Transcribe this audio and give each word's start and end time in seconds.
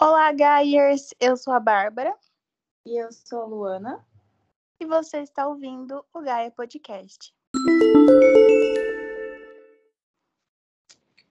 Olá, 0.00 0.30
Gaiers! 0.30 1.12
Eu 1.18 1.36
sou 1.36 1.52
a 1.52 1.58
Bárbara. 1.58 2.16
E 2.86 2.96
eu 2.96 3.10
sou 3.10 3.42
a 3.42 3.46
Luana. 3.46 4.06
E 4.78 4.86
você 4.86 5.22
está 5.22 5.48
ouvindo 5.48 6.04
o 6.14 6.20
Gaia 6.20 6.52
Podcast. 6.52 7.34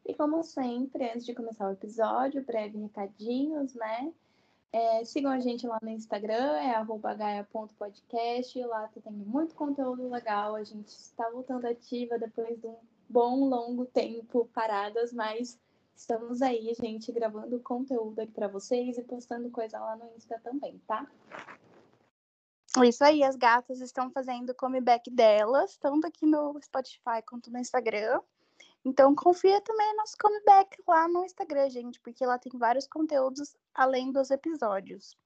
E 0.06 0.14
como 0.16 0.44
sempre, 0.44 1.10
antes 1.10 1.26
de 1.26 1.34
começar 1.34 1.70
o 1.70 1.72
episódio, 1.72 2.44
breve 2.44 2.78
recadinhos, 2.78 3.74
né? 3.74 4.14
É, 4.74 5.06
sigam 5.06 5.32
a 5.32 5.40
gente 5.40 5.66
lá 5.66 5.80
no 5.82 5.90
Instagram, 5.90 6.58
é 6.58 6.74
gaia.podcast. 7.16 8.62
Lá 8.66 8.90
tá 8.90 9.00
tendo 9.02 9.26
muito 9.26 9.56
conteúdo 9.56 10.10
legal. 10.10 10.56
A 10.56 10.64
gente 10.66 10.90
está 10.90 11.30
voltando 11.30 11.66
ativa 11.66 12.20
depois 12.20 12.60
de 12.60 12.68
um 12.68 12.76
bom, 13.08 13.46
longo 13.48 13.86
tempo 13.86 14.50
paradas, 14.54 15.14
mas 15.14 15.58
estamos 15.98 16.44
aí, 16.44 16.74
gente, 16.80 17.12
gravando 17.12 17.60
conteúdo 17.60 18.20
aqui 18.20 18.32
para 18.32 18.48
vocês 18.48 18.98
e 18.98 19.04
postando 19.04 19.50
coisa 19.50 19.80
lá 19.80 19.96
no 19.96 20.06
Insta 20.16 20.40
também, 20.44 20.80
tá? 20.88 21.10
Isso 22.84 23.04
aí, 23.04 23.24
as 23.24 23.36
gatas 23.36 23.82
estão 23.82 24.12
fazendo 24.12 24.52
o 24.52 24.56
comeback 24.56 25.10
delas, 25.10 25.76
tanto 25.78 26.06
aqui 26.06 26.28
no 26.28 26.58
Spotify 26.64 27.24
quanto 27.28 27.52
no 27.52 27.58
Instagram. 27.58 28.22
Então 28.86 29.16
confia 29.16 29.60
também 29.62 29.90
no 29.92 29.98
nosso 29.98 30.16
comeback 30.20 30.78
lá 30.88 31.08
no 31.08 31.26
Instagram, 31.26 31.70
gente, 31.70 32.00
porque 32.00 32.24
lá 32.24 32.38
tem 32.38 32.52
vários 32.56 32.88
conteúdos 32.88 33.58
além 33.74 34.12
dos 34.12 34.30
episódios. 34.30 35.18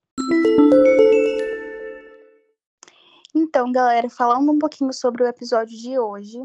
Então, 3.34 3.70
galera, 3.70 4.08
falando 4.08 4.50
um 4.50 4.58
pouquinho 4.58 4.92
sobre 4.92 5.22
o 5.22 5.26
episódio 5.26 5.76
de 5.76 5.98
hoje, 5.98 6.38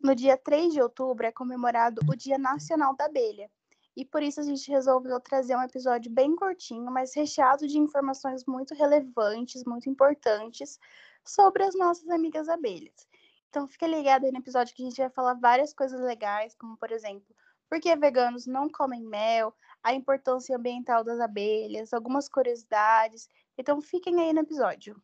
no 0.00 0.14
dia 0.14 0.36
3 0.36 0.72
de 0.72 0.80
outubro 0.80 1.26
é 1.26 1.32
comemorado 1.32 2.00
o 2.08 2.16
Dia 2.16 2.38
Nacional 2.38 2.94
da 2.96 3.06
Abelha. 3.06 3.50
E 3.96 4.04
por 4.04 4.22
isso 4.22 4.40
a 4.40 4.44
gente 4.44 4.70
resolveu 4.70 5.18
trazer 5.18 5.56
um 5.56 5.62
episódio 5.62 6.10
bem 6.10 6.36
curtinho, 6.36 6.90
mas 6.90 7.14
recheado 7.14 7.66
de 7.66 7.78
informações 7.78 8.44
muito 8.46 8.74
relevantes, 8.74 9.64
muito 9.64 9.90
importantes 9.90 10.78
sobre 11.24 11.64
as 11.64 11.74
nossas 11.74 12.08
amigas 12.08 12.48
abelhas. 12.48 13.08
Então 13.48 13.66
fica 13.66 13.86
ligado 13.86 14.24
aí 14.24 14.30
no 14.30 14.38
episódio 14.38 14.74
que 14.74 14.82
a 14.82 14.86
gente 14.86 15.00
vai 15.00 15.10
falar 15.10 15.34
várias 15.34 15.74
coisas 15.74 16.00
legais, 16.00 16.54
como 16.54 16.76
por 16.76 16.92
exemplo, 16.92 17.34
por 17.68 17.80
que 17.80 17.94
veganos 17.96 18.46
não 18.46 18.68
comem 18.68 19.02
mel, 19.02 19.52
a 19.82 19.92
importância 19.92 20.56
ambiental 20.56 21.02
das 21.02 21.18
abelhas, 21.18 21.92
algumas 21.92 22.28
curiosidades. 22.28 23.28
Então 23.56 23.80
fiquem 23.80 24.20
aí 24.20 24.32
no 24.32 24.40
episódio. 24.40 25.00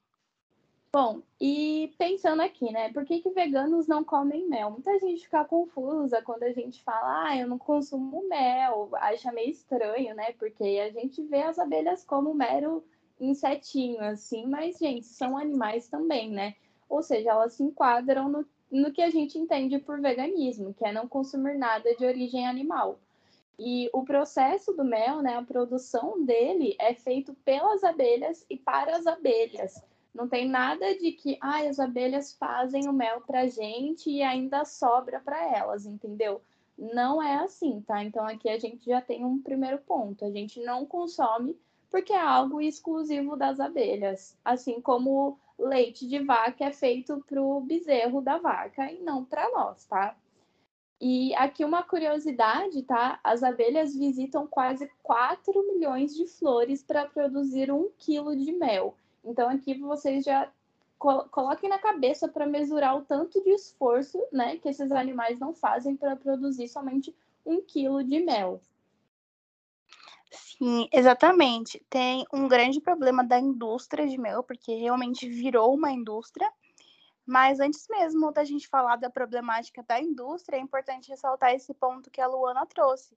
Bom, 0.94 1.22
e 1.40 1.92
pensando 1.98 2.40
aqui, 2.40 2.70
né? 2.70 2.92
Por 2.92 3.04
que, 3.04 3.20
que 3.20 3.28
veganos 3.30 3.88
não 3.88 4.04
comem 4.04 4.48
mel? 4.48 4.70
Muita 4.70 4.96
gente 5.00 5.24
fica 5.24 5.44
confusa 5.44 6.22
quando 6.22 6.44
a 6.44 6.52
gente 6.52 6.84
fala, 6.84 7.30
ah, 7.30 7.36
eu 7.36 7.48
não 7.48 7.58
consumo 7.58 8.28
mel, 8.28 8.90
acha 8.92 9.32
meio 9.32 9.50
estranho, 9.50 10.14
né? 10.14 10.30
Porque 10.38 10.62
a 10.62 10.92
gente 10.92 11.20
vê 11.24 11.42
as 11.42 11.58
abelhas 11.58 12.04
como 12.04 12.32
mero 12.32 12.84
insetinho, 13.18 14.00
assim, 14.02 14.46
mas, 14.46 14.78
gente, 14.78 15.06
são 15.06 15.36
animais 15.36 15.88
também, 15.88 16.30
né? 16.30 16.54
Ou 16.88 17.02
seja, 17.02 17.30
elas 17.30 17.54
se 17.54 17.64
enquadram 17.64 18.28
no, 18.28 18.46
no 18.70 18.92
que 18.92 19.02
a 19.02 19.10
gente 19.10 19.36
entende 19.36 19.80
por 19.80 20.00
veganismo, 20.00 20.72
que 20.74 20.86
é 20.86 20.92
não 20.92 21.08
consumir 21.08 21.58
nada 21.58 21.92
de 21.96 22.06
origem 22.06 22.46
animal. 22.46 23.00
E 23.58 23.90
o 23.92 24.04
processo 24.04 24.72
do 24.72 24.84
mel, 24.84 25.22
né, 25.22 25.34
a 25.38 25.42
produção 25.42 26.24
dele 26.24 26.76
é 26.78 26.94
feito 26.94 27.34
pelas 27.44 27.82
abelhas 27.82 28.46
e 28.48 28.56
para 28.56 28.96
as 28.96 29.08
abelhas. 29.08 29.82
Não 30.14 30.28
tem 30.28 30.48
nada 30.48 30.96
de 30.96 31.12
que 31.12 31.36
ah, 31.40 31.66
as 31.68 31.80
abelhas 31.80 32.32
fazem 32.34 32.88
o 32.88 32.92
mel 32.92 33.20
para 33.22 33.48
gente 33.48 34.08
e 34.10 34.22
ainda 34.22 34.64
sobra 34.64 35.20
para 35.20 35.56
elas, 35.56 35.86
entendeu? 35.86 36.40
Não 36.78 37.22
é 37.22 37.36
assim, 37.36 37.80
tá? 37.80 38.02
Então 38.02 38.24
aqui 38.24 38.48
a 38.48 38.58
gente 38.58 38.86
já 38.86 39.00
tem 39.00 39.24
um 39.24 39.42
primeiro 39.42 39.78
ponto. 39.78 40.24
A 40.24 40.30
gente 40.30 40.60
não 40.60 40.86
consome 40.86 41.58
porque 41.90 42.12
é 42.12 42.20
algo 42.20 42.60
exclusivo 42.60 43.36
das 43.36 43.60
abelhas, 43.60 44.36
assim 44.44 44.80
como 44.80 45.38
leite 45.58 46.08
de 46.08 46.18
vaca 46.18 46.64
é 46.64 46.72
feito 46.72 47.22
para 47.28 47.40
o 47.40 47.60
bezerro 47.60 48.20
da 48.20 48.38
vaca 48.38 48.90
e 48.90 49.00
não 49.00 49.24
para 49.24 49.48
nós, 49.50 49.84
tá? 49.86 50.16
E 51.00 51.34
aqui 51.34 51.64
uma 51.64 51.82
curiosidade, 51.82 52.82
tá? 52.82 53.20
As 53.22 53.42
abelhas 53.42 53.94
visitam 53.94 54.46
quase 54.46 54.90
4 55.02 55.52
milhões 55.68 56.14
de 56.14 56.26
flores 56.26 56.82
para 56.82 57.06
produzir 57.06 57.70
um 57.70 57.90
quilo 57.98 58.34
de 58.34 58.52
mel. 58.52 58.96
Então 59.24 59.48
aqui 59.48 59.74
vocês 59.74 60.24
já 60.24 60.50
coloquem 60.98 61.68
na 61.68 61.78
cabeça 61.78 62.28
para 62.28 62.46
mesurar 62.46 62.96
o 62.96 63.04
tanto 63.04 63.42
de 63.42 63.50
esforço 63.50 64.18
né, 64.32 64.56
que 64.56 64.68
esses 64.68 64.90
animais 64.90 65.38
não 65.38 65.52
fazem 65.52 65.96
para 65.96 66.16
produzir 66.16 66.68
somente 66.68 67.14
um 67.44 67.60
quilo 67.60 68.02
de 68.02 68.20
mel. 68.20 68.60
Sim, 70.30 70.88
exatamente. 70.92 71.84
Tem 71.90 72.24
um 72.32 72.48
grande 72.48 72.80
problema 72.80 73.22
da 73.22 73.38
indústria 73.38 74.06
de 74.06 74.16
mel, 74.16 74.42
porque 74.42 74.74
realmente 74.74 75.28
virou 75.28 75.74
uma 75.74 75.90
indústria. 75.90 76.50
Mas 77.26 77.60
antes 77.60 77.86
mesmo 77.88 78.32
da 78.32 78.44
gente 78.44 78.68
falar 78.68 78.96
da 78.96 79.10
problemática 79.10 79.82
da 79.82 80.00
indústria, 80.00 80.56
é 80.56 80.60
importante 80.60 81.08
ressaltar 81.08 81.54
esse 81.54 81.72
ponto 81.74 82.10
que 82.10 82.20
a 82.20 82.26
Luana 82.26 82.66
trouxe, 82.66 83.16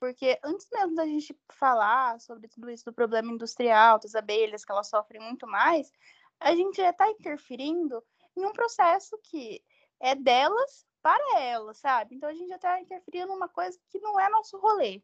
porque 0.00 0.40
antes 0.42 0.66
mesmo 0.72 0.94
da 0.94 1.04
gente 1.04 1.38
falar 1.52 2.18
sobre 2.18 2.48
tudo 2.48 2.70
isso 2.70 2.86
do 2.86 2.92
problema 2.92 3.30
industrial, 3.30 4.00
das 4.00 4.14
abelhas, 4.14 4.64
que 4.64 4.72
elas 4.72 4.88
sofrem 4.88 5.20
muito 5.20 5.46
mais, 5.46 5.92
a 6.40 6.54
gente 6.56 6.78
já 6.78 6.88
está 6.88 7.08
interferindo 7.10 8.02
em 8.34 8.46
um 8.46 8.52
processo 8.52 9.18
que 9.22 9.62
é 10.00 10.14
delas 10.14 10.86
para 11.02 11.38
elas, 11.38 11.78
sabe? 11.78 12.14
Então 12.14 12.30
a 12.30 12.32
gente 12.32 12.48
já 12.48 12.56
está 12.56 12.80
interferindo 12.80 13.28
numa 13.28 13.48
coisa 13.48 13.78
que 13.90 14.00
não 14.00 14.18
é 14.18 14.28
nosso 14.30 14.58
rolê. 14.58 15.02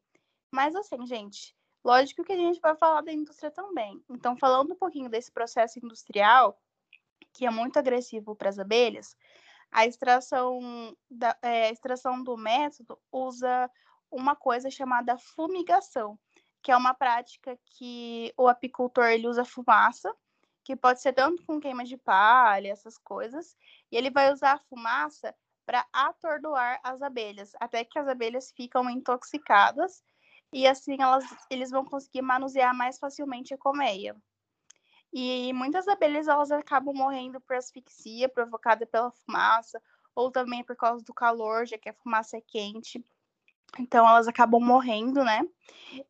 Mas 0.51 0.75
assim, 0.75 1.07
gente, 1.07 1.55
lógico 1.85 2.25
que 2.25 2.33
a 2.33 2.37
gente 2.37 2.59
vai 2.61 2.75
falar 2.75 3.03
da 3.03 3.13
indústria 3.13 3.51
também. 3.51 4.03
Então, 4.09 4.35
falando 4.37 4.73
um 4.73 4.77
pouquinho 4.77 5.11
desse 5.11 5.31
processo 5.31 5.79
industrial, 5.79 6.59
que 7.35 7.45
é 7.45 7.51
muito 7.51 7.79
agressivo 7.79 8.35
para 8.35 8.49
as 8.49 8.59
abelhas, 8.59 9.15
a 9.71 9.85
extração, 9.85 10.97
da, 11.11 11.37
é, 11.43 11.67
a 11.67 11.71
extração 11.71 12.23
do 12.23 12.37
método 12.37 12.99
usa 13.13 13.71
uma 14.11 14.37
coisa 14.37 14.71
chamada 14.71 15.19
fumigação, 15.19 16.19
que 16.63 16.71
é 16.73 16.77
uma 16.77 16.95
prática 16.95 17.59
que 17.65 18.33
o 18.37 18.49
apicultor 18.49 19.07
ele 19.07 19.29
usa 19.29 19.45
fumaça, 19.45 20.15
que 20.65 20.75
pode 20.75 21.01
ser 21.01 21.13
tanto 21.13 21.45
com 21.45 21.61
queima 21.61 21.85
de 21.85 21.97
palha, 21.97 22.73
essas 22.73 22.99
coisas, 22.99 23.57
e 23.91 23.97
ele 23.97 24.11
vai 24.11 24.33
usar 24.33 24.55
a 24.55 24.59
fumaça 24.59 25.35
para 25.65 25.87
atordoar 25.93 26.81
as 26.83 27.03
abelhas, 27.03 27.53
até 27.61 27.85
que 27.85 27.99
as 27.99 28.09
abelhas 28.09 28.53
ficam 28.53 28.89
intoxicadas 28.89 30.03
e 30.53 30.67
assim 30.67 30.97
elas, 31.01 31.25
eles 31.51 31.71
vão 31.71 31.85
conseguir 31.85 32.23
manusear 32.23 32.75
mais 32.75 32.99
facilmente 32.99 33.53
a 33.53 33.59
colmeia. 33.59 34.17
E 35.13 35.53
muitas 35.53 35.89
abelhas 35.89 36.29
elas 36.29 36.51
acabam 36.51 36.95
morrendo 36.95 37.41
por 37.41 37.57
asfixia 37.57 38.29
provocada 38.29 38.87
pela 38.87 39.11
fumaça 39.11 39.81
ou 40.15 40.31
também 40.31 40.65
por 40.65 40.77
causa 40.77 41.05
do 41.05 41.15
calor, 41.15 41.67
já 41.67 41.79
que 41.79 41.89
a 41.89 41.95
fumaça 41.95 42.37
é 42.37 42.41
quente. 42.41 43.05
Então 43.79 44.09
elas 44.09 44.29
acabam 44.29 44.61
morrendo, 44.61 45.23
né? 45.23 45.43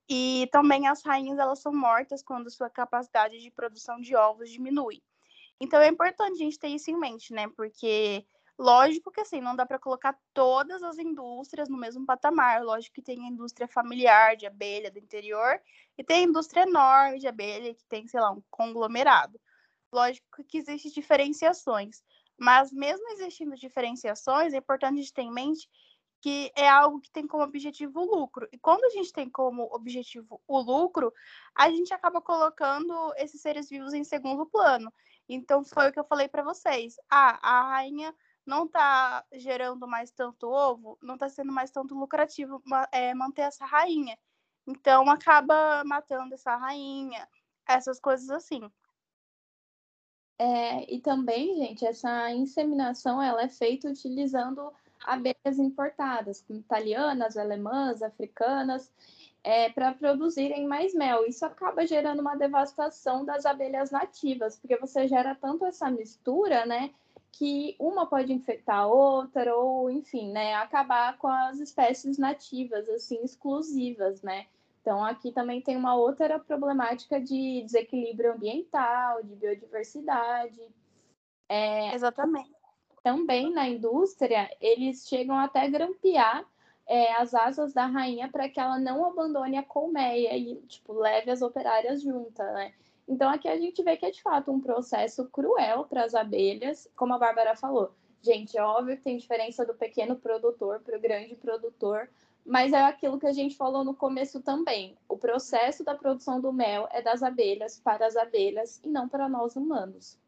E 0.09 0.49
também 0.53 0.87
as 0.87 1.03
rainhas 1.03 1.39
elas 1.39 1.61
são 1.61 1.75
mortas 1.75 2.22
quando 2.22 2.50
sua 2.50 2.71
capacidade 2.71 3.39
de 3.39 3.50
produção 3.50 4.00
de 4.00 4.15
ovos 4.15 4.50
diminui. 4.50 5.03
Então 5.61 5.81
é 5.81 5.89
importante 5.89 6.34
a 6.34 6.45
gente 6.45 6.59
ter 6.59 6.69
isso 6.69 6.91
em 6.91 6.99
mente, 6.99 7.33
né? 7.33 7.49
Porque 7.56 8.27
lógico 8.59 9.11
que 9.11 9.21
assim, 9.21 9.41
não 9.41 9.56
dá 9.56 9.66
para 9.66 9.78
colocar 9.78 10.19
todas 10.33 10.83
as 10.83 10.99
indústrias 10.99 11.69
no 11.69 11.78
mesmo 11.78 12.05
patamar. 12.06 12.62
Lógico 12.62 12.95
que 12.95 13.03
tem 13.03 13.25
a 13.25 13.28
indústria 13.28 13.66
familiar 13.66 14.37
de 14.37 14.47
abelha 14.47 14.91
do 14.91 14.99
interior 14.99 15.61
e 15.97 16.05
tem 16.05 16.25
a 16.25 16.28
indústria 16.28 16.62
enorme 16.62 17.19
de 17.19 17.27
abelha 17.27 17.75
que 17.75 17.84
tem, 17.87 18.06
sei 18.06 18.21
lá, 18.21 18.31
um 18.33 18.43
conglomerado. 18.50 19.41
Lógico 19.93 20.45
que 20.45 20.59
existem 20.59 20.91
diferenciações, 20.93 22.03
mas 22.39 22.71
mesmo 22.71 23.09
existindo 23.12 23.56
diferenciações, 23.56 24.53
é 24.53 24.59
importante 24.59 24.99
a 24.99 25.03
gente 25.03 25.12
ter 25.12 25.22
em 25.22 25.33
mente 25.33 25.69
que 26.21 26.53
é 26.56 26.69
algo 26.69 27.00
que 27.00 27.10
tem 27.10 27.27
como 27.27 27.44
objetivo 27.44 28.00
o 28.00 28.04
lucro. 28.04 28.49
E 28.53 28.59
quando 28.59 28.84
a 28.84 28.91
gente 28.91 29.12
tem 29.12 29.28
como 29.28 29.69
objetivo 29.72 30.41
o 30.47 30.59
lucro, 30.59 31.12
a 31.54 31.71
gente 31.71 31.93
acaba 31.93 32.21
colocando 32.21 33.13
esses 33.16 33.41
seres 33.41 33.68
vivos 33.68 33.92
em 33.92 34.04
segundo 34.04 34.47
plano. 34.47 34.92
Então 35.28 35.65
foi 35.65 35.89
o 35.89 35.92
que 35.92 35.98
eu 35.98 36.04
falei 36.04 36.28
para 36.28 36.42
vocês. 36.42 36.97
Ah, 37.10 37.39
a 37.42 37.68
rainha 37.71 38.15
não 38.47 38.65
está 38.65 39.24
gerando 39.33 39.89
mais 39.89 40.10
tanto 40.13 40.48
ovo, 40.48 40.97
não 41.03 41.15
está 41.15 41.28
sendo 41.28 41.53
mais 41.53 41.71
tanto 41.71 41.95
lucrativo 41.95 42.62
é, 42.92 43.12
manter 43.12 43.42
essa 43.42 43.66
rainha. 43.66 44.16
Então 44.66 45.09
acaba 45.10 45.84
matando 45.84 46.34
essa 46.34 46.57
rainha, 46.57 47.28
essas 47.66 48.01
coisas 48.01 48.30
assim. 48.30 48.71
É, 50.39 50.95
e 50.95 51.01
também, 51.01 51.57
gente, 51.57 51.84
essa 51.86 52.30
inseminação 52.30 53.22
ela 53.22 53.42
é 53.42 53.48
feita 53.48 53.89
utilizando 53.89 54.71
abelhas 55.04 55.59
importadas, 55.59 56.43
como 56.43 56.60
italianas, 56.60 57.37
alemãs, 57.37 58.03
africanas, 58.03 58.93
é, 59.43 59.71
para 59.71 59.93
produzirem 59.93 60.66
mais 60.66 60.95
mel. 60.95 61.25
Isso 61.27 61.47
acaba 61.47 61.87
gerando 61.87 62.21
uma 62.21 62.34
devastação 62.34 63.25
das 63.25 63.47
abelhas 63.47 63.91
nativas, 63.91 64.57
porque 64.59 64.77
você 64.77 65.07
gera 65.07 65.34
tanto 65.34 65.65
essa 65.65 65.91
mistura, 65.91 66.66
né? 66.66 66.91
Que 67.31 67.77
uma 67.78 68.07
pode 68.07 68.33
infectar 68.33 68.81
a 68.81 68.87
outra, 68.87 69.54
ou 69.54 69.91
enfim, 69.91 70.33
né, 70.33 70.54
acabar 70.54 71.16
com 71.19 71.28
as 71.28 71.60
espécies 71.60 72.19
nativas, 72.19 72.89
assim, 72.89 73.22
exclusivas, 73.22 74.22
né? 74.22 74.47
Então, 74.81 75.04
aqui 75.04 75.33
também 75.33 75.60
tem 75.60 75.77
uma 75.77 75.97
outra 75.97 76.39
problemática 76.39 77.21
de 77.21 77.63
desequilíbrio 77.65 78.33
ambiental, 78.33 79.22
de 79.22 79.34
biodiversidade. 79.34 80.60
É, 81.48 81.95
Exatamente. 81.95 82.56
Também 83.07 83.53
na 83.53 83.69
indústria, 83.69 84.51
eles 84.61 85.07
chegam 85.07 85.39
até 85.39 85.71
grampear 85.71 86.45
é, 86.89 87.13
as 87.13 87.35
asas 87.35 87.73
da 87.73 87.87
rainha 87.87 88.29
para 88.29 88.49
que 88.49 88.59
ela 88.59 88.81
não 88.81 89.07
abandone 89.07 89.57
a 89.57 89.63
colmeia 89.63 90.37
e, 90.37 90.57
tipo, 90.63 90.93
leve 90.93 91.31
as 91.31 91.41
operárias 91.41 92.03
juntas, 92.03 92.53
né? 92.53 92.75
Então, 93.07 93.31
aqui 93.31 93.47
a 93.47 93.57
gente 93.57 93.81
vê 93.81 93.97
que 93.97 94.07
é, 94.07 94.11
de 94.11 94.21
fato, 94.21 94.51
um 94.51 94.61
processo 94.61 95.25
cruel 95.29 95.85
para 95.85 96.03
as 96.03 96.17
abelhas, 96.17 96.91
como 96.97 97.15
a 97.15 97.19
Bárbara 97.19 97.55
falou. 97.55 97.93
Gente, 98.21 98.59
é 98.59 98.63
óbvio 98.65 98.97
que 98.97 99.05
tem 99.05 99.17
diferença 99.17 99.65
do 99.65 99.75
pequeno 99.75 100.17
produtor 100.17 100.81
para 100.81 100.99
o 100.99 101.01
grande 101.01 101.37
produtor, 101.37 102.11
mas 102.45 102.73
é 102.73 102.83
aquilo 102.83 103.21
que 103.21 103.27
a 103.29 103.33
gente 103.33 103.57
falou 103.57 103.85
no 103.85 103.95
começo 103.95 104.43
também. 104.43 104.97
O 105.09 105.17
processo 105.17 105.85
da 105.85 105.95
produção 105.95 106.41
do 106.41 106.53
mel 106.53 106.89
é 106.91 107.01
das 107.01 107.23
abelhas 107.23 107.79
para 107.79 108.05
as 108.05 108.17
abelhas 108.17 108.81
e 108.83 108.89
não 108.89 109.09
para 109.09 109.29
nós 109.29 109.55
humanos. 109.55 110.19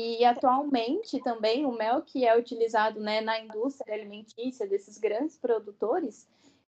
E 0.00 0.24
atualmente 0.24 1.20
também 1.24 1.66
o 1.66 1.72
mel 1.72 2.02
que 2.02 2.24
é 2.24 2.38
utilizado 2.38 3.00
né, 3.00 3.20
na 3.20 3.40
indústria 3.40 3.96
alimentícia 3.96 4.64
desses 4.64 4.96
grandes 4.96 5.36
produtores, 5.36 6.28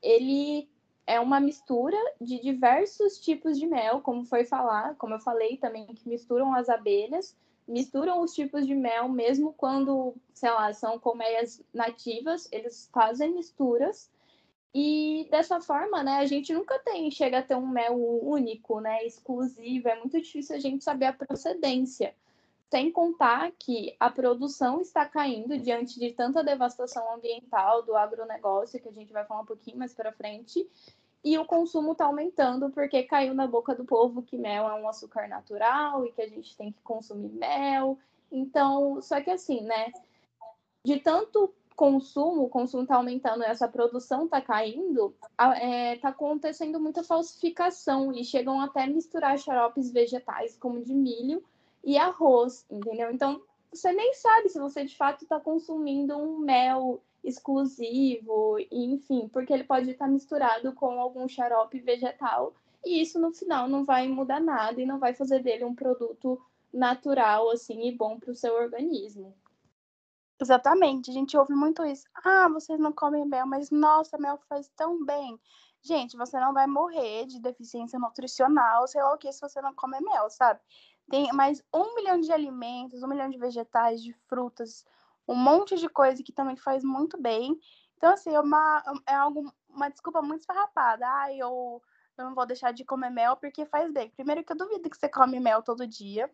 ele 0.02 0.68
é 1.06 1.20
uma 1.20 1.38
mistura 1.38 1.96
de 2.20 2.40
diversos 2.40 3.20
tipos 3.20 3.56
de 3.56 3.64
mel, 3.64 4.00
como 4.00 4.24
foi 4.24 4.44
falar, 4.44 4.96
como 4.96 5.14
eu 5.14 5.20
falei 5.20 5.56
também, 5.56 5.86
que 5.86 6.08
misturam 6.08 6.52
as 6.52 6.68
abelhas, 6.68 7.36
misturam 7.68 8.20
os 8.22 8.34
tipos 8.34 8.66
de 8.66 8.74
mel, 8.74 9.08
mesmo 9.08 9.52
quando, 9.52 10.16
sei 10.34 10.50
lá, 10.50 10.72
são 10.72 10.98
colmeias 10.98 11.62
nativas, 11.72 12.48
eles 12.50 12.90
fazem 12.92 13.32
misturas 13.32 14.10
e 14.74 15.28
dessa 15.30 15.60
forma, 15.60 16.02
né, 16.02 16.16
a 16.16 16.26
gente 16.26 16.52
nunca 16.52 16.76
tem, 16.80 17.08
chega 17.08 17.38
a 17.38 17.42
ter 17.42 17.54
um 17.54 17.68
mel 17.68 17.94
único, 17.94 18.80
né, 18.80 19.06
exclusivo, 19.06 19.88
é 19.88 19.96
muito 19.96 20.20
difícil 20.20 20.56
a 20.56 20.58
gente 20.58 20.82
saber 20.82 21.04
a 21.04 21.12
procedência. 21.12 22.16
Sem 22.72 22.90
contar 22.90 23.52
que 23.58 23.94
a 24.00 24.08
produção 24.08 24.80
está 24.80 25.04
caindo 25.04 25.58
diante 25.58 26.00
de 26.00 26.10
tanta 26.10 26.42
devastação 26.42 27.14
ambiental 27.14 27.82
do 27.82 27.94
agronegócio, 27.94 28.80
que 28.80 28.88
a 28.88 28.92
gente 28.92 29.12
vai 29.12 29.26
falar 29.26 29.42
um 29.42 29.44
pouquinho 29.44 29.76
mais 29.76 29.92
para 29.92 30.10
frente, 30.10 30.66
e 31.22 31.36
o 31.36 31.44
consumo 31.44 31.92
está 31.92 32.06
aumentando 32.06 32.70
porque 32.70 33.02
caiu 33.02 33.34
na 33.34 33.46
boca 33.46 33.74
do 33.74 33.84
povo 33.84 34.22
que 34.22 34.38
mel 34.38 34.66
é 34.66 34.72
um 34.72 34.88
açúcar 34.88 35.28
natural 35.28 36.06
e 36.06 36.12
que 36.12 36.22
a 36.22 36.26
gente 36.26 36.56
tem 36.56 36.72
que 36.72 36.80
consumir 36.80 37.28
mel. 37.34 37.98
Então, 38.30 39.02
só 39.02 39.20
que 39.20 39.30
assim, 39.30 39.60
né, 39.60 39.92
de 40.82 40.98
tanto 40.98 41.52
consumo, 41.76 42.44
o 42.44 42.48
consumo 42.48 42.84
está 42.84 42.96
aumentando, 42.96 43.44
essa 43.44 43.68
produção 43.68 44.24
está 44.24 44.40
caindo, 44.40 45.14
está 45.30 45.58
é, 45.58 45.96
tá 45.98 46.08
acontecendo 46.08 46.80
muita 46.80 47.04
falsificação 47.04 48.14
e 48.14 48.24
chegam 48.24 48.62
até 48.62 48.84
a 48.84 48.86
misturar 48.86 49.38
xaropes 49.38 49.92
vegetais, 49.92 50.56
como 50.56 50.82
de 50.82 50.94
milho 50.94 51.44
e 51.84 51.98
arroz, 51.98 52.64
entendeu? 52.70 53.10
Então, 53.10 53.42
você 53.72 53.92
nem 53.92 54.12
sabe 54.14 54.48
se 54.48 54.58
você 54.58 54.84
de 54.84 54.96
fato 54.96 55.24
está 55.24 55.40
consumindo 55.40 56.16
um 56.16 56.38
mel 56.38 57.02
exclusivo, 57.24 58.58
enfim, 58.70 59.28
porque 59.28 59.52
ele 59.52 59.64
pode 59.64 59.90
estar 59.90 60.06
tá 60.06 60.10
misturado 60.10 60.72
com 60.72 61.00
algum 61.00 61.28
xarope 61.28 61.78
vegetal 61.80 62.52
e 62.84 63.00
isso 63.00 63.18
no 63.18 63.32
final 63.32 63.68
não 63.68 63.84
vai 63.84 64.08
mudar 64.08 64.40
nada 64.40 64.80
e 64.80 64.86
não 64.86 64.98
vai 64.98 65.14
fazer 65.14 65.40
dele 65.40 65.64
um 65.64 65.74
produto 65.74 66.40
natural 66.72 67.50
assim 67.50 67.86
e 67.86 67.92
bom 67.92 68.18
para 68.18 68.32
o 68.32 68.34
seu 68.34 68.54
organismo. 68.54 69.34
Exatamente, 70.40 71.10
a 71.10 71.14
gente 71.14 71.36
ouve 71.36 71.54
muito 71.54 71.84
isso. 71.84 72.04
Ah, 72.24 72.48
vocês 72.48 72.78
não 72.80 72.92
comem 72.92 73.24
mel, 73.24 73.46
mas 73.46 73.70
nossa, 73.70 74.18
mel 74.18 74.38
faz 74.48 74.68
tão 74.74 75.04
bem. 75.04 75.38
Gente, 75.80 76.16
você 76.16 76.38
não 76.38 76.52
vai 76.52 76.66
morrer 76.66 77.26
de 77.26 77.40
deficiência 77.40 77.98
nutricional, 77.98 78.86
sei 78.88 79.02
lá 79.02 79.14
o 79.14 79.18
que, 79.18 79.32
se 79.32 79.40
você 79.40 79.60
não 79.60 79.74
comer 79.74 80.00
mel, 80.00 80.28
sabe? 80.30 80.60
Tem 81.12 81.30
mais 81.34 81.62
um 81.74 81.94
milhão 81.94 82.18
de 82.18 82.32
alimentos, 82.32 83.02
um 83.02 83.06
milhão 83.06 83.28
de 83.28 83.36
vegetais, 83.36 84.02
de 84.02 84.14
frutas, 84.14 84.82
um 85.28 85.34
monte 85.34 85.76
de 85.76 85.86
coisa 85.86 86.22
que 86.22 86.32
também 86.32 86.56
faz 86.56 86.82
muito 86.82 87.20
bem. 87.20 87.60
Então, 87.98 88.14
assim, 88.14 88.34
é, 88.34 88.40
uma, 88.40 88.82
é 89.06 89.14
algo, 89.14 89.52
uma 89.68 89.90
desculpa 89.90 90.22
muito 90.22 90.40
esfarrapada. 90.40 91.04
Ah, 91.06 91.30
eu, 91.30 91.82
eu 92.16 92.24
não 92.24 92.34
vou 92.34 92.46
deixar 92.46 92.72
de 92.72 92.82
comer 92.82 93.10
mel 93.10 93.36
porque 93.36 93.66
faz 93.66 93.92
bem. 93.92 94.08
Primeiro 94.12 94.42
que 94.42 94.52
eu 94.52 94.56
duvido 94.56 94.88
que 94.88 94.96
você 94.96 95.06
come 95.06 95.38
mel 95.38 95.62
todo 95.62 95.86
dia. 95.86 96.30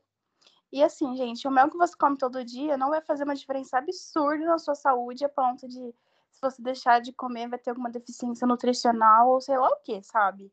E 0.71 0.81
assim, 0.81 1.17
gente, 1.17 1.49
o 1.49 1.51
mel 1.51 1.69
que 1.69 1.77
você 1.77 1.97
come 1.97 2.17
todo 2.17 2.45
dia 2.45 2.77
não 2.77 2.91
vai 2.91 3.01
fazer 3.01 3.25
uma 3.25 3.35
diferença 3.35 3.79
absurda 3.79 4.45
na 4.45 4.59
sua 4.59 4.77
saúde 4.77 5.25
a 5.25 5.29
ponto 5.29 5.67
de, 5.67 5.93
se 6.31 6.41
você 6.41 6.63
deixar 6.63 7.01
de 7.01 7.13
comer, 7.13 7.49
vai 7.49 7.59
ter 7.59 7.71
alguma 7.71 7.91
deficiência 7.91 8.47
nutricional 8.47 9.29
ou 9.29 9.41
sei 9.41 9.59
lá 9.59 9.71
o 9.71 9.83
que, 9.83 10.01
sabe? 10.05 10.53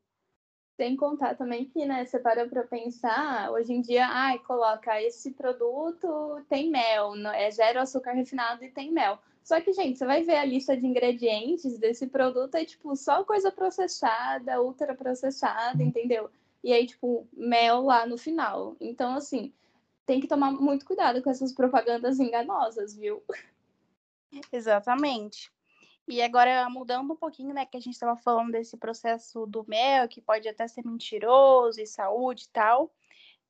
Sem 0.76 0.94
contar 0.94 1.34
também 1.36 1.64
que, 1.64 1.86
né, 1.86 2.04
você 2.04 2.18
para 2.18 2.46
pra 2.46 2.62
pensar, 2.64 3.50
hoje 3.50 3.72
em 3.72 3.80
dia, 3.80 4.06
ai, 4.06 4.38
coloca 4.40 5.00
esse 5.00 5.30
produto 5.32 6.44
tem 6.50 6.70
mel, 6.70 7.14
é 7.28 7.50
zero 7.50 7.80
açúcar 7.80 8.12
refinado 8.12 8.62
e 8.62 8.70
tem 8.70 8.92
mel. 8.92 9.18
Só 9.42 9.58
que, 9.60 9.72
gente, 9.72 9.96
você 9.96 10.04
vai 10.04 10.22
ver 10.22 10.36
a 10.36 10.44
lista 10.44 10.76
de 10.76 10.86
ingredientes 10.86 11.78
desse 11.78 12.08
produto, 12.08 12.56
é 12.56 12.64
tipo 12.64 12.94
só 12.94 13.24
coisa 13.24 13.50
processada, 13.50 14.60
ultra 14.60 14.94
processada, 14.94 15.82
entendeu? 15.82 16.28
E 16.62 16.72
aí, 16.72 16.86
tipo, 16.86 17.26
mel 17.32 17.82
lá 17.82 18.04
no 18.06 18.18
final. 18.18 18.76
Então, 18.80 19.14
assim, 19.14 19.52
tem 20.04 20.20
que 20.20 20.26
tomar 20.26 20.50
muito 20.50 20.84
cuidado 20.84 21.22
com 21.22 21.30
essas 21.30 21.52
propagandas 21.52 22.18
enganosas, 22.18 22.94
viu? 22.94 23.22
Exatamente. 24.52 25.50
E 26.08 26.22
agora, 26.22 26.68
mudando 26.70 27.12
um 27.12 27.16
pouquinho, 27.16 27.52
né, 27.52 27.66
que 27.66 27.76
a 27.76 27.80
gente 27.80 27.94
estava 27.94 28.16
falando 28.16 28.52
desse 28.52 28.76
processo 28.76 29.46
do 29.46 29.64
mel, 29.66 30.08
que 30.08 30.20
pode 30.20 30.48
até 30.48 30.66
ser 30.68 30.84
mentiroso 30.84 31.80
e 31.80 31.86
saúde 31.86 32.44
e 32.44 32.50
tal, 32.50 32.92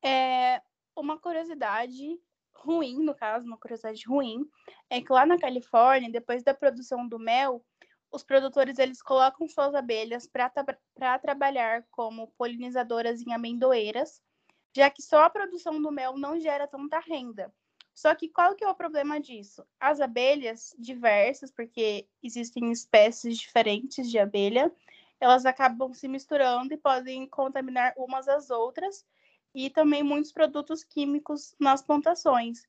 é 0.03 0.63
uma 0.95 1.19
curiosidade 1.19 2.19
ruim, 2.55 3.03
no 3.05 3.15
caso, 3.15 3.47
uma 3.47 3.59
curiosidade 3.59 4.03
ruim, 4.07 4.49
é 4.89 5.01
que 5.01 5.13
lá 5.13 5.27
na 5.27 5.39
Califórnia, 5.39 6.11
depois 6.11 6.43
da 6.43 6.55
produção 6.55 7.07
do 7.07 7.19
mel, 7.19 7.63
os 8.11 8.25
produtores 8.25 8.79
eles 8.79 9.03
colocam 9.03 9.47
suas 9.49 9.75
abelhas 9.75 10.27
para 10.27 11.19
trabalhar 11.19 11.85
como 11.91 12.33
polinizadoras 12.39 13.21
em 13.21 13.35
amendoeiras 13.35 14.23
já 14.77 14.91
que 14.91 15.01
só 15.01 15.25
a 15.25 15.31
produção 15.31 15.81
do 15.81 15.91
mel 15.91 16.19
não 16.19 16.39
gera 16.39 16.69
tanta 16.69 16.99
renda. 17.01 17.51
Só 17.97 18.15
que 18.15 18.29
qual 18.29 18.55
que 18.55 18.63
é 18.63 18.69
o 18.69 18.75
problema 18.75 19.19
disso? 19.19 19.67
As 19.81 20.03
abelhas 20.03 20.77
diversas, 20.79 21.51
porque 21.51 22.07
existem 22.23 22.71
espécies 22.71 23.39
diferentes 23.39 24.11
de 24.11 24.19
abelha, 24.19 24.71
elas 25.19 25.47
acabam 25.47 25.95
se 25.95 26.07
misturando 26.07 26.75
e 26.75 26.77
podem 26.77 27.27
contaminar 27.27 27.95
umas 27.97 28.29
às 28.29 28.51
outras, 28.51 29.03
e 29.55 29.71
também 29.71 30.03
muitos 30.03 30.31
produtos 30.31 30.85
químicos 30.85 31.57
nas 31.59 31.81
plantações. 31.81 32.69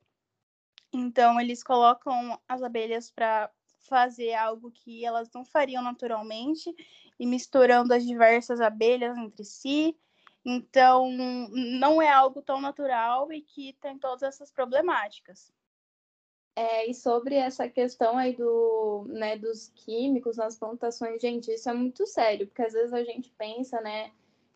Então, 0.94 1.42
eles 1.42 1.62
colocam 1.62 2.40
as 2.48 2.64
abelhas 2.64 3.12
para 3.12 3.52
fazer 3.80 4.34
algo 4.34 4.72
que 4.72 5.04
elas 5.04 5.30
não 5.34 5.44
fariam 5.44 5.84
naturalmente, 5.84 6.74
e 7.20 7.28
misturando 7.28 7.94
as 7.94 8.06
diversas 8.06 8.62
abelhas 8.62 9.18
entre 9.18 9.44
si, 9.44 9.94
então, 10.50 11.12
não 11.12 12.02
é 12.02 12.10
algo 12.10 12.42
tão 12.42 12.62
natural 12.62 13.34
e 13.34 13.42
que 13.42 13.74
tem 13.82 14.00
todas 14.00 14.24
essas 14.24 14.50
problemáticas. 14.50 15.52
É, 16.56 16.90
e 16.90 16.94
sobre 16.94 17.36
essa 17.36 17.68
questão 17.68 18.18
aí 18.18 18.34
do, 18.34 19.06
né, 19.10 19.38
dos 19.38 19.68
químicos 19.76 20.38
nas 20.38 20.58
plantações, 20.58 21.22
gente, 21.22 21.52
isso 21.52 21.70
é 21.70 21.74
muito 21.74 22.08
sério, 22.08 22.48
porque 22.48 22.62
às 22.62 22.72
vezes 22.72 22.94
a 22.94 23.04
gente 23.04 23.30
pensa, 23.38 23.82
né, 23.82 24.10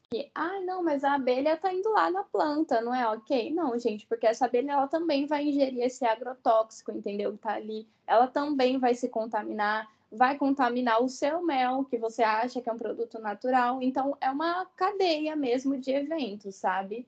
que, 0.10 0.32
ah, 0.34 0.62
não, 0.62 0.82
mas 0.82 1.04
a 1.04 1.16
abelha 1.16 1.58
tá 1.58 1.74
indo 1.74 1.92
lá 1.92 2.10
na 2.10 2.24
planta, 2.24 2.82
não 2.82 2.96
é 2.96 3.06
ok? 3.10 3.54
Não, 3.54 3.78
gente, 3.78 4.08
porque 4.08 4.26
essa 4.26 4.46
abelha, 4.46 4.72
ela 4.72 4.88
também 4.88 5.26
vai 5.26 5.44
ingerir 5.44 5.84
esse 5.84 6.06
agrotóxico, 6.06 6.92
entendeu? 6.92 7.38
Tá 7.38 7.54
ali, 7.54 7.86
ela 8.08 8.28
também 8.28 8.80
vai 8.80 8.96
se 8.96 9.10
contaminar, 9.10 9.92
vai 10.12 10.38
contaminar 10.38 11.02
o 11.02 11.08
seu 11.08 11.42
mel, 11.42 11.86
que 11.86 11.98
você 11.98 12.22
acha 12.22 12.62
que 12.62 12.70
é 12.70 12.74
um 12.74 12.78
produto 12.78 13.18
natural. 13.18 13.82
Então, 13.82 14.18
é 14.20 14.30
uma 14.30 14.66
cadeia 14.76 15.36
mesmo 15.36 15.78
de 15.78 15.92
eventos, 15.92 16.56
sabe? 16.56 17.08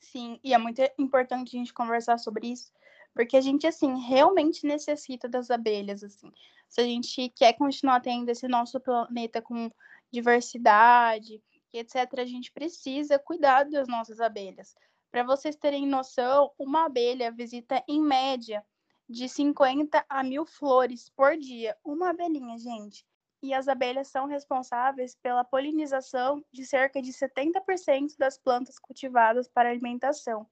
Sim, 0.00 0.40
e 0.42 0.52
é 0.52 0.58
muito 0.58 0.82
importante 0.98 1.56
a 1.56 1.58
gente 1.58 1.72
conversar 1.72 2.18
sobre 2.18 2.48
isso, 2.48 2.72
porque 3.14 3.36
a 3.36 3.40
gente, 3.40 3.66
assim, 3.66 3.98
realmente 4.00 4.66
necessita 4.66 5.28
das 5.28 5.50
abelhas, 5.50 6.02
assim. 6.02 6.32
Se 6.68 6.80
a 6.80 6.84
gente 6.84 7.28
quer 7.30 7.52
continuar 7.52 8.00
tendo 8.00 8.28
esse 8.28 8.48
nosso 8.48 8.80
planeta 8.80 9.40
com 9.40 9.70
diversidade, 10.10 11.40
etc., 11.72 12.18
a 12.18 12.24
gente 12.24 12.50
precisa 12.50 13.18
cuidar 13.18 13.64
das 13.64 13.86
nossas 13.86 14.20
abelhas. 14.20 14.74
Para 15.10 15.22
vocês 15.22 15.56
terem 15.56 15.86
noção, 15.86 16.50
uma 16.58 16.86
abelha 16.86 17.30
visita, 17.30 17.82
em 17.88 18.00
média, 18.00 18.64
de 19.08 19.28
50 19.28 20.04
a 20.08 20.22
mil 20.22 20.44
flores 20.44 21.10
por 21.10 21.36
dia. 21.36 21.76
Uma 21.84 22.10
abelhinha, 22.10 22.58
gente. 22.58 23.04
E 23.42 23.54
as 23.54 23.68
abelhas 23.68 24.08
são 24.08 24.26
responsáveis 24.26 25.14
pela 25.14 25.44
polinização 25.44 26.44
de 26.52 26.64
cerca 26.66 27.00
de 27.00 27.12
70% 27.12 28.16
das 28.18 28.38
plantas 28.38 28.78
cultivadas 28.78 29.46
para 29.46 29.68
alimentação, 29.68 30.48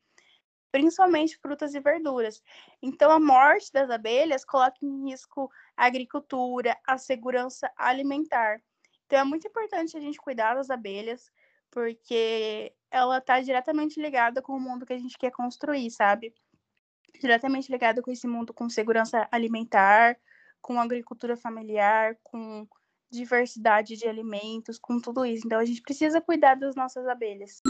principalmente 0.70 1.38
frutas 1.38 1.74
e 1.74 1.80
verduras. 1.80 2.42
Então, 2.82 3.10
a 3.10 3.18
morte 3.18 3.72
das 3.72 3.90
abelhas 3.90 4.44
coloca 4.44 4.76
em 4.82 5.10
risco 5.10 5.50
a 5.76 5.86
agricultura, 5.86 6.78
a 6.86 6.98
segurança 6.98 7.70
alimentar. 7.76 8.62
Então 9.06 9.18
é 9.18 9.24
muito 9.24 9.46
importante 9.46 9.96
a 9.96 10.00
gente 10.00 10.18
cuidar 10.18 10.54
das 10.54 10.70
abelhas, 10.70 11.30
porque 11.70 12.74
ela 12.90 13.18
está 13.18 13.40
diretamente 13.40 14.00
ligada 14.00 14.40
com 14.40 14.54
o 14.54 14.60
mundo 14.60 14.86
que 14.86 14.92
a 14.92 14.98
gente 14.98 15.18
quer 15.18 15.30
construir, 15.30 15.90
sabe? 15.90 16.34
Diretamente 17.20 17.70
ligada 17.70 18.02
com 18.02 18.10
esse 18.10 18.26
mundo 18.26 18.52
com 18.52 18.68
segurança 18.68 19.28
alimentar, 19.30 20.16
com 20.60 20.80
agricultura 20.80 21.36
familiar, 21.36 22.16
com 22.22 22.66
diversidade 23.10 23.96
de 23.96 24.08
alimentos, 24.08 24.78
com 24.78 25.00
tudo 25.00 25.24
isso. 25.24 25.46
Então 25.46 25.58
a 25.58 25.64
gente 25.64 25.82
precisa 25.82 26.20
cuidar 26.20 26.56
das 26.56 26.74
nossas 26.74 27.06
abelhas. 27.06 27.60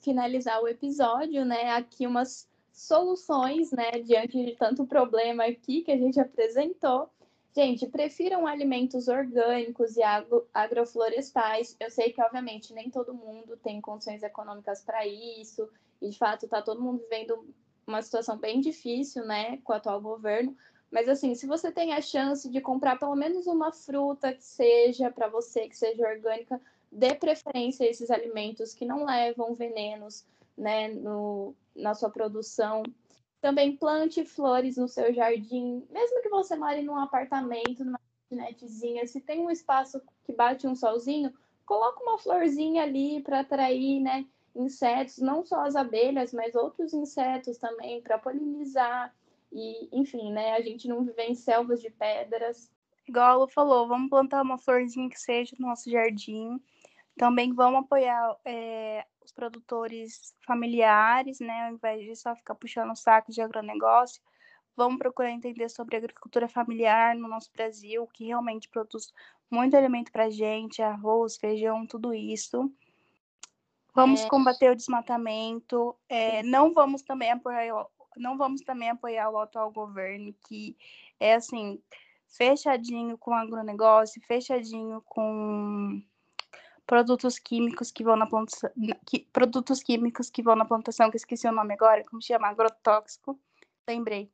Finalizar 0.00 0.62
o 0.62 0.68
episódio, 0.68 1.44
né? 1.44 1.72
Aqui 1.72 2.06
umas 2.06 2.48
soluções, 2.72 3.72
né, 3.72 3.90
diante 4.04 4.44
de 4.44 4.54
tanto 4.54 4.86
problema 4.86 5.44
aqui 5.44 5.80
que 5.80 5.90
a 5.90 5.96
gente 5.96 6.20
apresentou. 6.20 7.08
Gente, 7.54 7.86
prefiram 7.86 8.46
alimentos 8.46 9.08
orgânicos 9.08 9.96
e 9.96 10.02
agro 10.02 10.46
agroflorestais. 10.52 11.74
Eu 11.80 11.90
sei 11.90 12.12
que, 12.12 12.20
obviamente, 12.20 12.74
nem 12.74 12.90
todo 12.90 13.14
mundo 13.14 13.56
tem 13.56 13.80
condições 13.80 14.22
econômicas 14.22 14.82
para 14.82 15.06
isso, 15.06 15.66
e 16.00 16.08
de 16.08 16.18
fato 16.18 16.44
está 16.44 16.62
todo 16.62 16.82
mundo 16.82 17.00
vivendo 17.00 17.54
uma 17.86 18.02
situação 18.02 18.36
bem 18.36 18.60
difícil, 18.60 19.24
né, 19.24 19.58
com 19.58 19.72
o 19.72 19.76
atual 19.76 20.00
governo. 20.00 20.56
Mas 20.90 21.08
assim, 21.08 21.34
se 21.34 21.46
você 21.46 21.70
tem 21.70 21.92
a 21.92 22.00
chance 22.00 22.48
de 22.48 22.60
comprar 22.60 22.98
pelo 22.98 23.14
menos 23.14 23.46
uma 23.46 23.72
fruta 23.72 24.32
que 24.32 24.44
seja 24.44 25.10
para 25.10 25.28
você, 25.28 25.68
que 25.68 25.76
seja 25.76 26.06
orgânica, 26.08 26.60
dê 26.90 27.14
preferência 27.14 27.86
a 27.86 27.90
esses 27.90 28.10
alimentos 28.10 28.72
que 28.72 28.84
não 28.84 29.04
levam 29.04 29.54
venenos, 29.54 30.24
né, 30.56 30.88
no, 30.88 31.54
na 31.74 31.94
sua 31.94 32.10
produção. 32.10 32.82
Também 33.40 33.76
plante 33.76 34.24
flores 34.24 34.76
no 34.76 34.88
seu 34.88 35.12
jardim, 35.12 35.86
mesmo 35.90 36.22
que 36.22 36.28
você 36.28 36.56
more 36.56 36.82
num 36.82 36.96
apartamento, 36.96 37.84
numa 37.84 38.00
kitnetzinha, 38.28 39.06
se 39.06 39.20
tem 39.20 39.40
um 39.40 39.50
espaço 39.50 40.00
que 40.24 40.32
bate 40.32 40.66
um 40.66 40.74
solzinho, 40.74 41.32
coloca 41.64 42.02
uma 42.02 42.18
florzinha 42.18 42.82
ali 42.82 43.20
para 43.22 43.40
atrair, 43.40 44.00
né, 44.00 44.24
insetos, 44.56 45.18
não 45.18 45.44
só 45.44 45.64
as 45.64 45.76
abelhas, 45.76 46.32
mas 46.32 46.54
outros 46.54 46.92
insetos 46.92 47.58
também 47.58 48.00
para 48.02 48.18
polinizar. 48.18 49.14
E, 49.52 49.88
enfim, 49.92 50.32
né, 50.32 50.52
a 50.54 50.60
gente 50.60 50.88
não 50.88 51.04
vive 51.04 51.22
em 51.22 51.34
selvas 51.34 51.80
de 51.80 51.90
pedras. 51.90 52.70
Igual 53.06 53.26
a 53.26 53.34
Lu 53.36 53.48
falou, 53.48 53.86
vamos 53.86 54.10
plantar 54.10 54.42
uma 54.42 54.58
florzinha 54.58 55.08
que 55.08 55.20
seja 55.20 55.54
no 55.58 55.68
nosso 55.68 55.90
jardim. 55.90 56.60
Também 57.16 57.54
vamos 57.54 57.80
apoiar 57.80 58.36
é, 58.44 59.04
os 59.24 59.32
produtores 59.32 60.34
familiares, 60.46 61.40
né, 61.40 61.66
ao 61.66 61.74
invés 61.74 62.04
de 62.04 62.16
só 62.16 62.34
ficar 62.34 62.54
puxando 62.54 62.90
o 62.90 62.96
saco 62.96 63.32
de 63.32 63.40
agronegócio, 63.40 64.22
vamos 64.76 64.98
procurar 64.98 65.30
entender 65.30 65.68
sobre 65.70 65.96
agricultura 65.96 66.48
familiar 66.48 67.14
no 67.16 67.26
nosso 67.26 67.50
Brasil, 67.52 68.06
que 68.12 68.26
realmente 68.26 68.68
produz 68.68 69.12
muito 69.50 69.76
alimento 69.76 70.12
para 70.12 70.28
gente, 70.28 70.82
arroz, 70.82 71.36
feijão, 71.36 71.86
tudo 71.86 72.12
isso. 72.12 72.70
Vamos 73.96 74.20
é. 74.20 74.28
combater 74.28 74.70
o 74.70 74.76
desmatamento. 74.76 75.96
É, 76.06 76.42
não 76.42 76.74
vamos 76.74 77.00
também 77.00 77.30
apoiar, 77.30 77.86
não 78.14 78.36
vamos 78.36 78.60
também 78.60 78.90
apoiar 78.90 79.30
o 79.30 79.38
atual 79.38 79.72
governo 79.72 80.34
que 80.46 80.76
é 81.18 81.34
assim 81.34 81.80
fechadinho 82.28 83.16
com 83.16 83.32
agronegócio, 83.32 84.20
fechadinho 84.26 85.00
com 85.06 86.02
produtos 86.86 87.38
químicos 87.38 87.90
que 87.90 88.04
vão 88.04 88.16
na 88.16 88.26
plantação, 88.26 88.70
que, 89.06 89.20
produtos 89.32 89.82
químicos 89.82 90.28
que 90.28 90.42
vão 90.42 90.54
na 90.54 90.66
plantação, 90.66 91.08
que 91.08 91.16
eu 91.16 91.20
esqueci 91.20 91.48
o 91.48 91.52
nome 91.52 91.72
agora, 91.72 92.04
como 92.04 92.20
chama? 92.20 92.48
Agrotóxico. 92.48 93.40
Lembrei. 93.88 94.30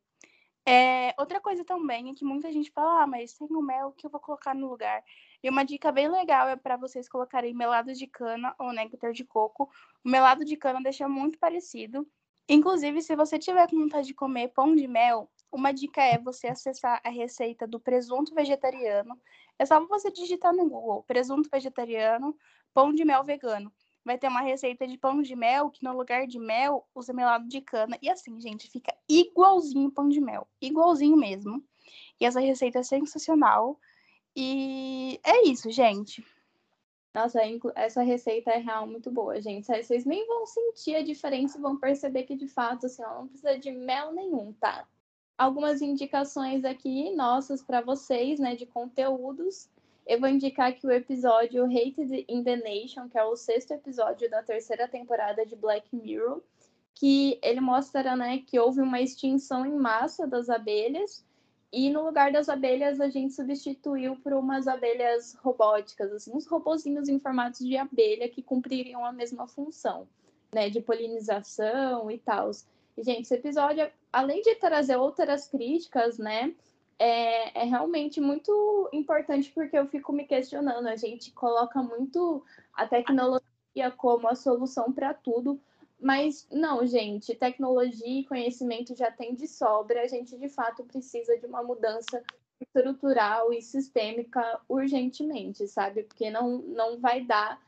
É, 0.65 1.13
outra 1.17 1.39
coisa 1.39 1.63
também 1.63 2.09
é 2.09 2.13
que 2.13 2.25
muita 2.25 2.51
gente 2.51 2.69
fala, 2.71 3.03
ah, 3.03 3.07
mas 3.07 3.33
tem 3.33 3.47
o 3.49 3.61
mel 3.61 3.93
que 3.93 4.05
eu 4.05 4.11
vou 4.11 4.19
colocar 4.19 4.53
no 4.53 4.69
lugar. 4.69 5.01
E 5.43 5.49
uma 5.49 5.65
dica 5.65 5.91
bem 5.91 6.07
legal 6.07 6.47
é 6.47 6.55
para 6.55 6.77
vocês 6.77 7.09
colocarem 7.09 7.53
melado 7.53 7.93
de 7.93 8.07
cana 8.07 8.55
ou 8.57 8.71
néctar 8.71 9.11
de 9.11 9.25
coco. 9.25 9.69
O 10.03 10.09
melado 10.09 10.45
de 10.45 10.55
cana 10.55 10.81
deixa 10.81 11.07
muito 11.09 11.37
parecido. 11.37 12.07
Inclusive, 12.47 13.01
se 13.01 13.13
você 13.13 13.37
tiver 13.37 13.69
com 13.69 13.77
vontade 13.77 14.07
de 14.07 14.13
comer 14.13 14.49
pão 14.49 14.73
de 14.73 14.87
mel, 14.87 15.29
uma 15.51 15.73
dica 15.73 16.01
é 16.01 16.17
você 16.17 16.47
acessar 16.47 17.01
a 17.03 17.09
receita 17.09 17.67
do 17.67 17.77
presunto 17.77 18.33
vegetariano. 18.33 19.19
É 19.59 19.65
só 19.65 19.85
você 19.85 20.09
digitar 20.09 20.53
no 20.53 20.67
Google 20.69 21.03
presunto 21.03 21.49
vegetariano, 21.51 22.35
pão 22.73 22.93
de 22.93 23.03
mel 23.03 23.23
vegano. 23.23 23.71
Vai 24.05 24.17
ter 24.17 24.27
uma 24.29 24.41
receita 24.41 24.87
de 24.87 24.97
pão 24.97 25.21
de 25.21 25.35
mel 25.35 25.69
que 25.69 25.83
no 25.83 25.95
lugar 25.95 26.25
de 26.25 26.39
mel 26.39 26.87
usa 26.95 27.13
melado 27.13 27.47
de 27.47 27.61
cana. 27.61 27.97
E 28.01 28.09
assim, 28.09 28.39
gente, 28.39 28.69
fica 28.69 28.93
igualzinho 29.09 29.91
pão 29.91 30.07
de 30.07 30.19
mel. 30.21 30.47
Igualzinho 30.61 31.17
mesmo. 31.17 31.63
E 32.19 32.25
essa 32.25 32.39
receita 32.39 32.79
é 32.79 32.83
sensacional. 32.83 33.79
E 34.35 35.19
é 35.23 35.47
isso, 35.47 35.69
gente. 35.71 36.25
Nossa, 37.13 37.39
essa 37.75 38.01
receita 38.01 38.51
é 38.51 38.57
real 38.57 38.87
muito 38.87 39.11
boa, 39.11 39.39
gente. 39.39 39.67
Vocês 39.67 40.05
nem 40.05 40.25
vão 40.25 40.45
sentir 40.47 40.95
a 40.95 41.03
diferença 41.03 41.57
e 41.57 41.61
vão 41.61 41.77
perceber 41.77 42.23
que, 42.23 42.35
de 42.35 42.47
fato, 42.47 42.87
assim, 42.87 43.03
ela 43.03 43.19
não 43.19 43.27
precisa 43.27 43.57
de 43.57 43.71
mel 43.71 44.11
nenhum, 44.11 44.51
tá? 44.53 44.87
algumas 45.37 45.81
indicações 45.81 46.63
aqui 46.63 47.13
nossas 47.15 47.61
para 47.61 47.81
vocês, 47.81 48.39
né, 48.39 48.55
de 48.55 48.65
conteúdos. 48.65 49.69
Eu 50.05 50.19
vou 50.19 50.29
indicar 50.29 50.69
aqui 50.69 50.85
o 50.85 50.91
episódio 50.91 51.65
Hated 51.65 52.25
in 52.27 52.43
the 52.43 52.57
Nation, 52.57 53.09
que 53.09 53.17
é 53.17 53.23
o 53.23 53.35
sexto 53.35 53.71
episódio 53.71 54.29
da 54.29 54.43
terceira 54.43 54.87
temporada 54.87 55.45
de 55.45 55.55
Black 55.55 55.87
Mirror, 55.95 56.41
que 56.93 57.39
ele 57.41 57.61
mostra, 57.61 58.15
né, 58.15 58.39
que 58.45 58.59
houve 58.59 58.81
uma 58.81 59.01
extinção 59.01 59.65
em 59.65 59.75
massa 59.75 60.27
das 60.27 60.49
abelhas 60.49 61.25
e 61.73 61.89
no 61.89 62.05
lugar 62.05 62.31
das 62.31 62.49
abelhas 62.49 63.01
a 63.01 63.09
gente 63.09 63.33
substituiu 63.33 64.15
por 64.17 64.31
umas 64.33 64.67
abelhas 64.67 65.33
robóticas, 65.41 66.11
assim, 66.13 66.31
uns 66.31 66.45
robozinhos 66.45 67.09
em 67.09 67.19
formato 67.19 67.65
de 67.65 67.75
abelha 67.75 68.29
que 68.29 68.43
cumpririam 68.43 69.03
a 69.03 69.11
mesma 69.11 69.47
função, 69.47 70.07
né, 70.53 70.69
de 70.69 70.79
polinização 70.79 72.11
e 72.11 72.19
tal. 72.19 72.51
E, 72.95 73.03
gente, 73.03 73.23
esse 73.23 73.33
episódio, 73.33 73.89
além 74.11 74.43
de 74.43 74.53
trazer 74.53 74.97
outras 74.97 75.47
críticas, 75.47 76.19
né, 76.19 76.53
é, 76.99 77.61
é, 77.61 77.63
realmente 77.63 78.21
muito 78.21 78.87
importante 78.93 79.51
porque 79.51 79.75
eu 79.75 79.87
fico 79.87 80.13
me 80.13 80.25
questionando. 80.25 80.85
A 80.85 80.95
gente 80.95 81.31
coloca 81.31 81.81
muito 81.81 82.45
a 82.71 82.85
tecnologia 82.85 83.43
como 83.97 84.27
a 84.27 84.35
solução 84.35 84.93
para 84.93 85.11
tudo, 85.11 85.59
mas 86.03 86.45
não, 86.51 86.85
gente, 86.85 87.33
tecnologia 87.33 88.19
e 88.19 88.25
conhecimento 88.25 88.95
já 88.95 89.09
tem 89.09 89.33
de 89.33 89.47
sobra. 89.47 90.01
A 90.01 90.07
gente 90.07 90.37
de 90.37 90.49
fato 90.49 90.83
precisa 90.83 91.37
de 91.37 91.45
uma 91.45 91.63
mudança 91.63 92.21
estrutural 92.59 93.53
e 93.53 93.61
sistêmica 93.61 94.59
urgentemente, 94.67 95.67
sabe? 95.67 96.03
Porque 96.03 96.29
não, 96.29 96.57
não 96.59 96.99
vai 96.99 97.23
dar 97.23 97.61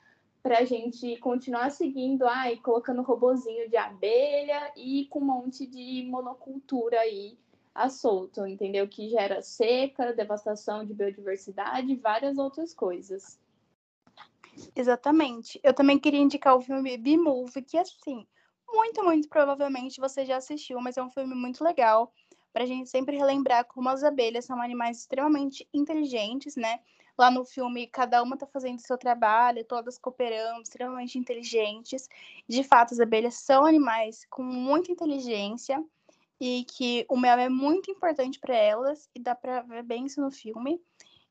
para 0.44 0.60
a 0.60 0.66
gente 0.66 1.18
continuar 1.18 1.72
seguindo, 1.72 2.28
ai, 2.28 2.58
colocando 2.58 3.02
robozinho 3.02 3.70
de 3.70 3.78
abelha 3.78 4.72
e 4.76 5.08
com 5.10 5.20
um 5.20 5.26
monte 5.26 5.66
de 5.66 6.06
monocultura 6.08 7.00
aí 7.00 7.38
a 7.74 7.90
solto, 7.90 8.46
entendeu? 8.46 8.88
Que 8.88 9.10
gera 9.10 9.42
seca, 9.42 10.14
devastação 10.14 10.86
de 10.86 10.94
biodiversidade 10.94 11.92
e 11.92 11.96
várias 11.96 12.38
outras 12.38 12.74
coisas. 12.74 13.40
Exatamente. 14.76 15.60
Eu 15.64 15.74
também 15.74 16.00
queria 16.00 16.20
indicar 16.20 16.56
o 16.56 16.62
filme 16.62 16.98
B-Movie, 16.98 17.62
que 17.64 17.78
assim, 17.78 18.26
muito, 18.68 19.04
muito 19.04 19.28
provavelmente 19.30 20.00
você 20.00 20.26
já 20.26 20.38
assistiu, 20.38 20.80
mas 20.82 20.98
é 20.98 21.04
um 21.04 21.10
filme 21.10 21.36
muito 21.36 21.64
legal 21.64 22.12
para 22.54 22.64
a 22.64 22.68
gente 22.68 22.90
sempre 22.90 23.18
relembrar 23.18 23.66
como 23.66 23.90
as 23.90 24.04
abelhas 24.04 24.46
são 24.46 24.62
animais 24.62 25.00
extremamente 25.00 25.68
inteligentes, 25.74 26.56
né? 26.56 26.80
Lá 27.18 27.32
no 27.32 27.46
filme, 27.46 27.88
cada 27.88 28.22
uma 28.22 28.36
está 28.36 28.46
fazendo 28.46 28.80
seu 28.80 28.98
trabalho, 28.98 29.64
todas 29.64 29.98
cooperando, 29.98 30.62
extremamente 30.62 31.18
inteligentes. 31.18 32.08
De 32.48 32.64
fato, 32.64 32.94
as 32.94 33.00
abelhas 33.00 33.36
são 33.36 33.66
animais 33.66 34.26
com 34.30 34.44
muita 34.44 34.92
inteligência 34.92 35.82
e 36.40 36.66
que 36.66 37.06
o 37.10 37.18
mel 37.18 37.38
é 37.40 37.48
muito 37.50 37.90
importante 37.92 38.40
para 38.40 38.56
elas 38.56 39.10
e 39.16 39.20
dá 39.20 39.34
para 39.34 39.62
ver 39.62 39.84
bem 39.84 40.06
isso 40.06 40.20
no 40.22 40.32
filme. 40.32 40.82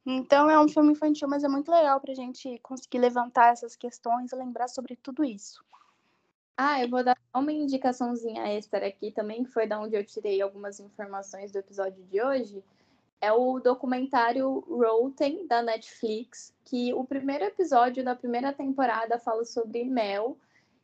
Então 0.07 0.51
é 0.51 0.61
um 0.61 0.69
filme 0.69 0.93
infantil, 0.93 1.29
mas 1.29 1.45
é 1.45 1.49
muito 1.49 1.71
legal 1.71 2.01
para 2.01 2.13
a 2.13 2.17
gente 2.17 2.59
conseguir 2.59 2.99
levantar 2.99 3.53
essas 3.53 3.75
questões 3.75 4.33
e 4.33 4.37
lembrar 4.37 4.69
sobre 4.69 4.97
tudo 4.97 5.25
isso. 5.25 5.65
Ah, 6.57 6.81
eu 6.83 6.89
vou 6.89 7.03
dar 7.03 7.17
uma 7.35 7.53
indicaçãozinha 7.53 8.47
extra 8.47 8.87
aqui 8.87 9.11
também, 9.11 9.43
que 9.43 9.51
foi 9.51 9.67
da 9.67 9.81
onde 9.81 9.97
eu 9.97 10.05
tirei 10.05 10.41
algumas 10.41 10.79
informações 10.79 11.51
do 11.51 11.59
episódio 11.59 12.05
de 12.05 12.23
hoje 12.23 12.63
é 13.25 13.33
o 13.33 13.59
documentário 13.59 14.61
Rotten 14.69 15.47
da 15.47 15.63
Netflix, 15.63 16.55
que 16.63 16.93
o 16.93 17.05
primeiro 17.05 17.45
episódio 17.45 18.05
da 18.05 18.15
primeira 18.15 18.53
temporada 18.53 19.19
fala 19.19 19.47
sobre 19.47 19.83
mel 19.83 20.37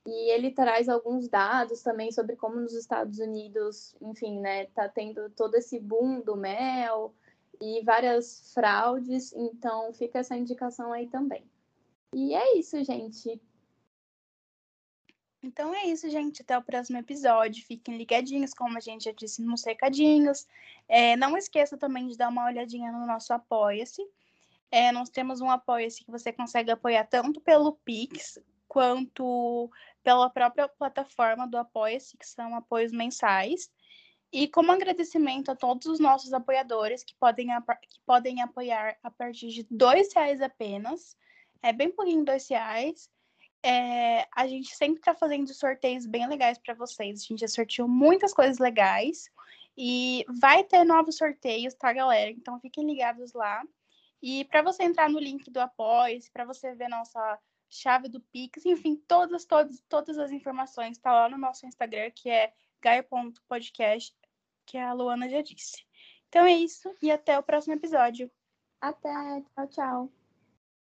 e 0.06 0.30
ele 0.32 0.50
traz 0.50 0.88
alguns 0.88 1.28
dados 1.28 1.82
também 1.82 2.10
sobre 2.10 2.36
como 2.36 2.56
nos 2.56 2.72
Estados 2.72 3.18
Unidos, 3.18 3.94
enfim, 4.00 4.40
né, 4.40 4.64
tá 4.66 4.88
tendo 4.88 5.28
todo 5.30 5.54
esse 5.56 5.78
boom 5.78 6.22
do 6.22 6.34
mel 6.34 7.14
e 7.60 7.82
várias 7.82 8.52
fraudes, 8.54 9.32
então 9.32 9.92
fica 9.92 10.20
essa 10.20 10.36
indicação 10.36 10.92
aí 10.92 11.06
também. 11.08 11.44
E 12.14 12.34
é 12.34 12.58
isso, 12.58 12.82
gente. 12.82 13.40
Então 15.42 15.74
é 15.74 15.86
isso, 15.86 16.08
gente. 16.10 16.42
Até 16.42 16.56
o 16.56 16.62
próximo 16.62 16.98
episódio. 16.98 17.64
Fiquem 17.64 17.96
ligadinhos, 17.96 18.52
como 18.52 18.76
a 18.76 18.80
gente 18.80 19.04
já 19.04 19.12
disse 19.12 19.42
nos 19.42 19.64
recadinhos. 19.64 20.46
É, 20.88 21.16
não 21.16 21.36
esqueça 21.36 21.78
também 21.78 22.08
de 22.08 22.16
dar 22.16 22.28
uma 22.28 22.46
olhadinha 22.46 22.92
no 22.92 23.06
nosso 23.06 23.32
Apoia-se. 23.32 24.02
É, 24.70 24.92
nós 24.92 25.08
temos 25.08 25.40
um 25.40 25.50
apoio 25.50 25.86
assim, 25.86 26.04
que 26.04 26.10
você 26.10 26.32
consegue 26.32 26.70
apoiar 26.70 27.04
tanto 27.04 27.40
pelo 27.40 27.72
Pix 27.72 28.38
quanto 28.68 29.70
pela 30.02 30.30
própria 30.30 30.68
plataforma 30.68 31.46
do 31.46 31.56
Apoia-se, 31.56 32.16
que 32.16 32.26
são 32.26 32.54
apoios 32.54 32.92
mensais. 32.92 33.70
E 34.32 34.46
como 34.46 34.70
agradecimento 34.70 35.50
a 35.50 35.56
todos 35.56 35.86
os 35.86 35.98
nossos 35.98 36.32
apoiadores 36.32 37.02
que 37.02 37.14
podem, 37.16 37.48
que 37.48 38.00
podem 38.06 38.40
apoiar 38.40 38.96
a 39.02 39.10
partir 39.10 39.48
de 39.48 39.66
dois 39.68 40.12
reais 40.14 40.40
apenas, 40.40 41.16
é 41.62 41.72
bem 41.72 41.90
pouquinho 41.90 42.24
dois 42.24 42.48
reais. 42.48 43.10
É, 43.62 44.26
a 44.34 44.46
gente 44.46 44.74
sempre 44.74 45.00
está 45.00 45.14
fazendo 45.14 45.52
sorteios 45.52 46.06
bem 46.06 46.26
legais 46.28 46.58
para 46.58 46.74
vocês. 46.74 47.20
A 47.20 47.24
gente 47.24 47.40
já 47.40 47.48
sorteou 47.48 47.88
muitas 47.88 48.32
coisas 48.32 48.58
legais 48.58 49.28
e 49.76 50.24
vai 50.40 50.62
ter 50.64 50.84
novos 50.84 51.16
sorteios, 51.16 51.74
tá, 51.74 51.92
galera? 51.92 52.30
Então 52.30 52.60
fiquem 52.60 52.86
ligados 52.86 53.32
lá. 53.32 53.62
E 54.22 54.44
para 54.44 54.62
você 54.62 54.84
entrar 54.84 55.08
no 55.08 55.18
link 55.18 55.50
do 55.50 55.60
Apoia, 55.60 56.18
para 56.32 56.44
você 56.44 56.74
ver 56.74 56.88
nossa 56.88 57.38
chave 57.68 58.08
do 58.08 58.20
Pix, 58.20 58.64
enfim, 58.66 58.96
todas, 59.08 59.44
todas, 59.44 59.82
todas 59.88 60.18
as 60.18 60.30
informações 60.32 60.98
tá 60.98 61.12
lá 61.12 61.28
no 61.28 61.38
nosso 61.38 61.66
Instagram, 61.66 62.10
que 62.14 62.28
é 62.28 62.52
gaia.podcast, 62.82 64.14
que 64.70 64.78
a 64.78 64.92
Luana 64.92 65.28
já 65.28 65.42
disse. 65.42 65.84
Então 66.28 66.46
é 66.46 66.52
isso 66.52 66.94
e 67.02 67.10
até 67.10 67.36
o 67.38 67.42
próximo 67.42 67.74
episódio. 67.74 68.30
Até, 68.80 69.42
tchau, 69.42 69.66
tchau. 69.68 70.19